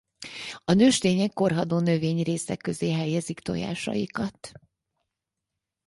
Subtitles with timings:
[0.65, 4.51] A nőstények korhadó növényi részek közé helyezik tojásaikat.